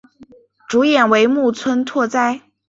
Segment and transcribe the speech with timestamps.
[0.67, 2.41] 主演为木村拓哉。